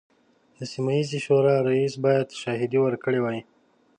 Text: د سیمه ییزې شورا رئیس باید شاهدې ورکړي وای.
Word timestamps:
د 0.57 0.59
سیمه 0.71 0.91
ییزې 0.97 1.19
شورا 1.25 1.55
رئیس 1.67 1.93
باید 2.05 2.27
شاهدې 2.41 2.79
ورکړي 2.81 3.19
وای. 3.21 3.39